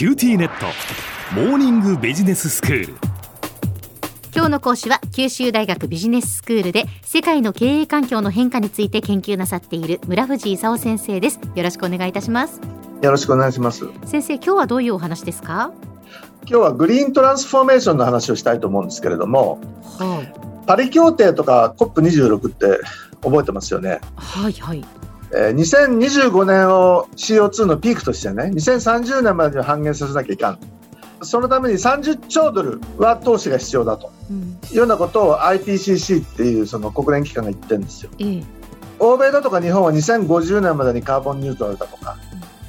[0.00, 0.64] QTnet。
[1.34, 2.94] モーニングビジネススクール。
[4.34, 11.38] 今日の講師は九州大学ビジネススクールで世界の経営環境の変化について研究なさっている村藤功先生です。
[11.54, 12.62] よろしくお願いいたします。
[13.02, 13.84] よろしくお願いします。
[14.06, 15.70] 先生今日はどういうお話ですか？
[16.46, 19.60] 今日はグリーントランスフォーメーションの話をしたいと思うんですけれども
[19.98, 20.66] はい。
[20.66, 22.80] パリ協定とか COP26 って
[23.22, 24.00] 覚えてますよね？
[24.16, 24.82] はいはい
[25.32, 30.58] えー2025年を CO2 のピークとしてね2030年までには半減させなきゃいかん。
[31.22, 34.10] そのために30兆ドルは投資が必要だと。
[34.30, 34.58] うん。
[34.70, 38.10] いうようなことを IPCC っていうその国連機関が言ってるんですよ。
[38.18, 38.42] ええ。
[38.98, 42.16] 欧米だとか日本は2050年までにカーボンニュートラルだとか、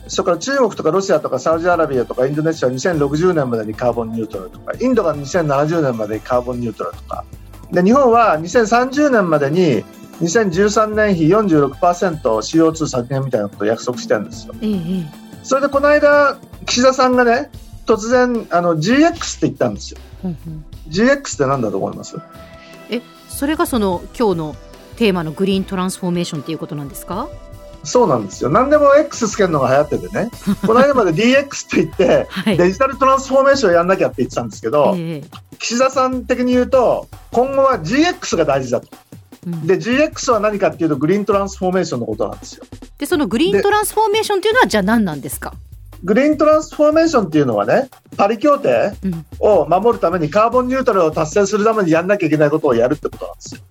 [0.07, 4.73] それから中国とかロシアとかサウジアラビアとかインドネシアは2060年までにカーボンニュートラルとか。
[4.79, 7.25] インドが2070年までにカーボンニュートラルとか。
[7.71, 9.83] で日本は2030年までに
[10.21, 14.53] 2013年比 46%CO2 削減みたいなことを約束してるんですよ。
[15.43, 17.49] それでこの間岸田さんがね
[17.85, 19.99] 突然あの GX って言ったんですよ。
[20.23, 22.17] えうんうん GX って何だと思います？
[22.89, 24.55] えそれがその今日の
[24.97, 27.29] テーマのグリーントランスフォーメーションっていうことなんですか？
[27.83, 28.49] そうなんですよ。
[28.51, 30.29] 何でも X つけるのが流行っててね。
[30.67, 38.87] この間まで DX って言って、はいデジタルトランスフォーメーションをやんなきゃって言ってたんですけど、ええ岸田さん的に言うと、今後は GX が大事だと。
[39.45, 42.63] うんで、GX は何かっていうと、グリーントランスフォーメーションのことなんですよ。
[42.97, 45.53] でそのグリーントランスフォーメーションっていうのはじゃあ何なんですか？
[46.03, 53.61] グリーントランスフォーメーションっていうのはね、パリ協定うんを守るためにカーボンニュートラルを達成するためにやんなきゃいけないことをやるってことなんですよ。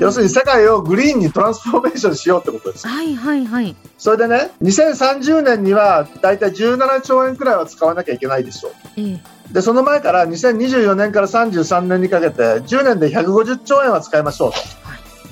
[0.00, 2.86] 要するに世界をグリーンにトランスフォーメーションしようってことです。
[2.88, 8.72] はいはいはいそれでね、2030年にはだいたい17兆円くらいは使わなきゃいけないでしょう。
[8.96, 9.20] ええ
[9.52, 14.58] で、その前から2024年から33年にかけて10年で150兆円は使いましょうと。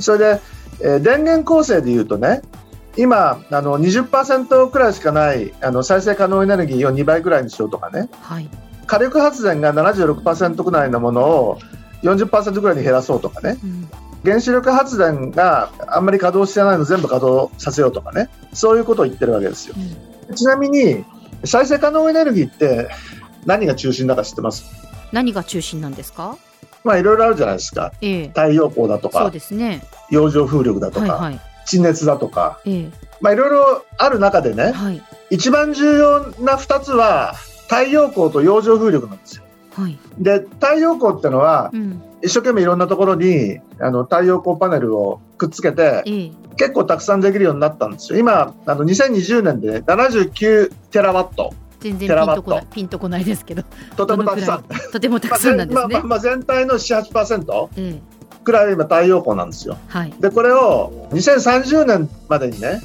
[0.00, 0.40] それで、
[0.80, 2.42] えー電源構成でいうとね、
[2.96, 8.48] 今、あの20%くらいしかないあの再生可能エネルギーを2倍くらいにしようとかね、はい。
[8.86, 11.58] 火力発電が76%くらいのものを
[12.02, 13.88] 40%くらいに減らそうとかね、うん。
[14.24, 19.74] 原子力発電があんまり稼働してないの全部稼働させようとかね、そういうことを言ってるわけですよ。
[20.28, 20.34] うん。
[20.34, 21.04] ちなみに、
[21.44, 22.88] 再生可能エネルギーって
[23.46, 24.64] 何が中心だか知ってます？
[25.12, 26.36] 何が中心なんですか？
[26.84, 27.92] まあいろいろあるじゃないですか。
[28.00, 37.34] ええ太陽光だとか、ですね洋上風力だとか、はいはい地熱だとか、えまあいろいろある中でえね、はい一番重要な2つは
[37.68, 39.44] 太陽光と洋上風力なんですよ。
[39.74, 48.18] はいで、太陽光ってのはうん一生懸命いろんなところにあの太陽光パネルをくっつけてええ結構たくさんできるようになったんですよ。
[48.18, 51.54] 今、あの2020年で79テラワット。
[51.82, 53.64] 全然ピンとこないピンとこないですけど
[53.96, 54.64] とてもたくさん。
[54.92, 59.76] とてもたくさんなんですねまあまあまあ全体の7、8%ええくらい今太陽光なんですよ。
[59.88, 62.80] はいで、これを2030年までにね、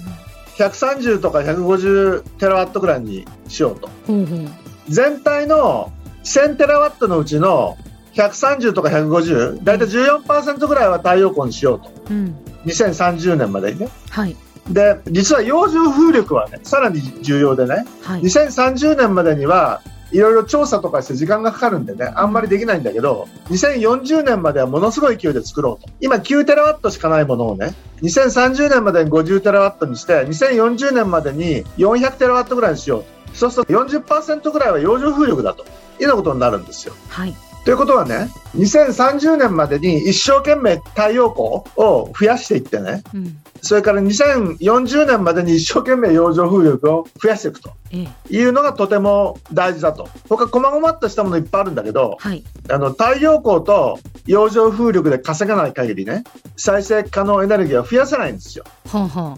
[0.58, 3.90] 130とか150テラワットくらいにしようと。
[4.06, 4.40] ほうほう
[4.88, 5.92] 全体の
[6.24, 7.78] 1000テラワットのうちの
[8.14, 11.92] 130とか150、だいたい14%ぐらいは太陽光にしようと。
[12.12, 13.90] うん2030年までにね。
[14.10, 14.36] はい
[14.70, 25.92] で、実は洋上風力はね、さらに重要でね、はい2030年までにはいろいろ調査とかして時間がかかるんでね、あんまりできないんだけど、2040年まではものすごい勢いで作ろうと。
[26.00, 33.18] 今9テラワットしかないものをね、2030年までに50テラワットにして、2040年までに400テラワットぐらいにしようと。
[33.34, 35.66] そうすると40%ぐらいは洋上風力だと。
[36.00, 36.94] いうようなことになるんですよ。
[37.10, 50.10] はいということはね、2030年までに一生懸命太陽光を増やしていってね、うんそれから2040年までに一生懸命洋上風力を増やしていくとええいうのがとても大事だと。
[50.30, 56.24] 他、細々っとしたものいっぱいあるんだけど、はいあの、太陽光と洋上風力で稼がない限りね、
[56.58, 58.66] 再生可能エネルギーは増やせないんですよ。
[58.88, 59.38] はあは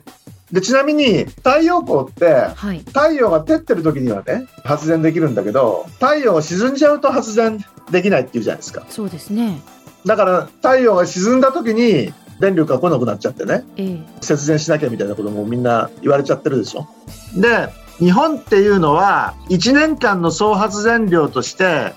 [0.51, 8.85] で、ちなみに太陽光ってあ、はい太陽が照ってる時にはね、発電できるんだけど、太陽が沈んじゃうと発電できないっていうじゃないですか。
[8.89, 9.61] そうですね
[10.05, 16.87] だから太陽が沈んだ時に電力が来なくなっちゃってね、ええ節電しなきゃみたいなこともみんな言われちゃってるでしょ。
[17.35, 21.93] で、日本っていうのは1年間の総発電量として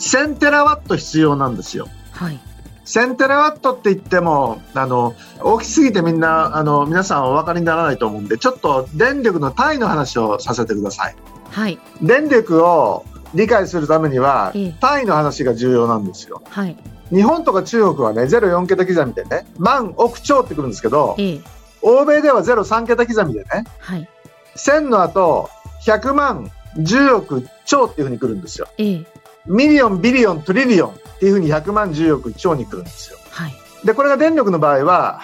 [0.00, 1.88] 1000テラワット必要なんですよ。
[2.10, 2.40] はい
[2.88, 11.16] 1000テラワットって言っても、あの、大きすぎてみんな、あの、皆さんお分かりにならないと思うんで、ちょっと電力の単位の話をさせてください。
[11.50, 13.04] はい電力を
[13.34, 16.42] 理解するためにはええ、単位の話が重要なんですよ。
[16.48, 16.76] はい
[17.10, 21.40] 日本とか中国はね、04桁刻みでね、万億兆ってくるんですけど、ええ
[21.80, 24.08] 欧米では03桁刻みでね、はい
[24.56, 25.50] 1000の後、
[25.86, 28.68] 100万、10億、兆っていうふうに来るんですよ。
[28.78, 29.06] ええ
[29.48, 33.18] million、billion、trillion っていうふうに100万、10億、兆に来るんですよ。
[33.30, 33.54] はい
[33.84, 35.20] で、これが電力の場合は、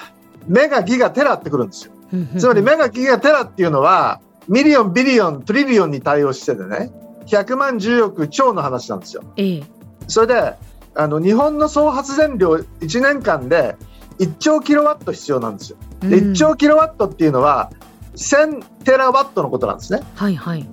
[0.46, 1.92] メガ、ギガ、テラってくるんですよ。
[2.38, 6.92] つまりメガ、ギガ、テラっていうのは、 million、billion、trillion に対応しててね、
[7.26, 9.22] 100万10億兆の話なんですよ。
[9.36, 9.62] ええ
[10.06, 10.54] それで
[10.96, 13.76] あの日本の総発電量1年間で
[14.18, 15.78] 1兆キロワット必要なんですよ。
[16.00, 17.70] で1兆キロワットっていうのは
[18.14, 20.00] 1000テラワットのことなんですね。
[20.14, 20.66] はいはい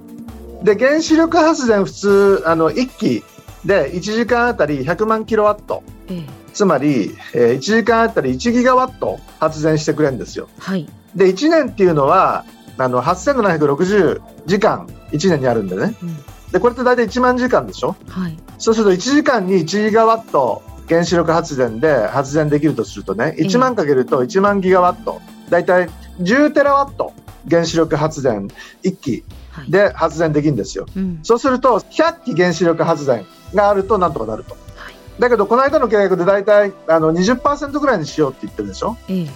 [0.63, 3.24] で原子力発電普通あの1機
[3.65, 5.83] で1時間あたり100万キロワット。
[6.09, 6.23] ええ。
[6.53, 10.49] つまり、えー1時間あたり1ギガワット発電してくれるんですよ。
[10.59, 10.89] はい。
[11.15, 12.43] で1年っていうのは
[12.77, 15.95] あの8760時間1年にあるんでね。
[16.01, 16.17] うん。
[16.51, 17.95] でこれって大体1万時間でしょ？
[18.09, 18.37] はい。
[18.57, 25.21] そうすると1時間に1ギガワット原子力発電で発電できるとするとね1万かけると1万ギガワット。
[25.49, 25.89] 大体
[26.21, 27.13] 10テラワット
[27.49, 28.47] 原子力発電
[28.83, 29.23] 1機はい
[29.69, 30.86] で発電できるんですよ。
[30.95, 31.19] うん。
[31.24, 34.51] そうすると100機原子力発電があるとなんとかなると。
[34.75, 34.95] はい。
[35.19, 38.98] だけどこの間の契約で大体あの20%ぐらいにしようって言ってるでしょ。
[39.09, 39.27] ええ。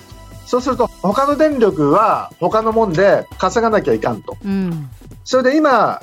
[0.45, 4.37] そうすると他の電力は他のもんで稼がなきゃいかんと。
[4.43, 4.89] うん。
[5.23, 5.99] それで今、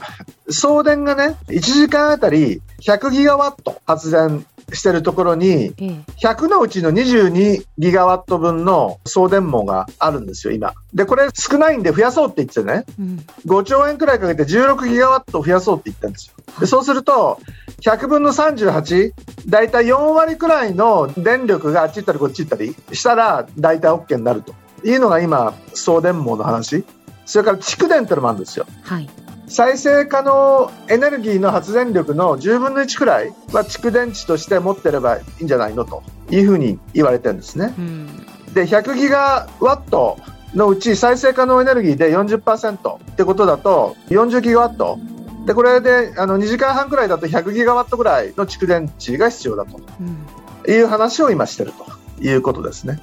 [0.51, 10.73] 送電がね、1時間あたり100ギガワット発電してるところに、ええ100のうちの22ギガワット分の送電網があるんですよ、今。
[10.95, 16.35] で、これ少ないんで増やそうって言ってね、うん5兆円くらいかけて16ギガワット増やそうって言ったんですよ。
[16.61, 17.39] でそうすると、
[17.81, 19.13] 100分の38、
[19.49, 24.55] だいたい4割くらいの電力があっち行ったりこっち行ったりしたら、だいたい OK になると
[24.85, 26.85] いうのが今、送電網の話。
[27.25, 28.67] それから蓄電ってのもあるんですよ。
[28.83, 29.09] はい
[29.49, 37.75] 再生可能エネルギーの発電力の10分の1くらいは蓄電池として持ってればいいんじゃないのというふうに言われてるんですね。
[37.79, 40.19] うんで、100ギガワット
[40.55, 44.99] のうち再生可能エネルギーで40%ってことだと40ギガワット。
[45.47, 50.17] で、これであの2時間半くらいだと100ギガワットくらいの蓄電池が必要だうん
[50.65, 51.87] という話を今してると
[52.23, 53.01] いうことですね。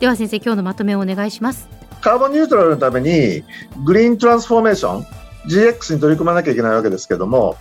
[0.00, 1.75] では先生今日のまとめをお願いします
[2.06, 3.42] カーボンニュートラルのために
[3.84, 5.06] グリーントランスフォーメーション
[5.48, 7.56] GX に取り組まなきゃいけないわけですけども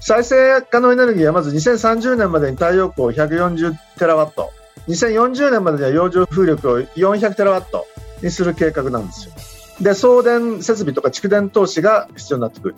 [0.00, 4.50] 再生可能エネルギーはまず2030年までに太陽光140テラワット
[4.88, 7.86] 2040年までには洋上風力を400テラワット
[8.22, 9.34] にする計画なんですよ。
[9.82, 12.74] で送電設備とか蓄電投資が必要になってくる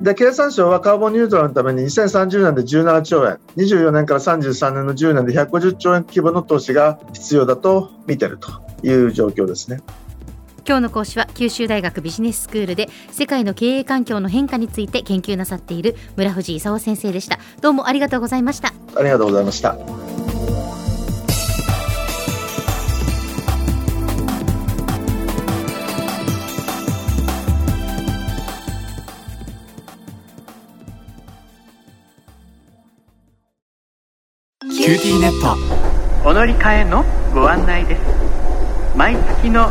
[0.00, 8.50] で経産省はカーボンニュートラルのために2030年で17兆円24年から33年の10年で150兆円規模の投資が必要だと見てると
[8.82, 9.82] いう状況ですね。
[10.66, 17.38] 今日の講師は九州大学ビジネススクールで世界の経営環境の変化について研究なさっている村藤勲先生でした。
[17.60, 18.72] どうもありがとうございました。
[18.96, 19.76] ありがとうございました。
[34.84, 36.28] QTnet。
[36.28, 38.00] お乗り換えのご案内です。
[38.96, 39.70] 毎月の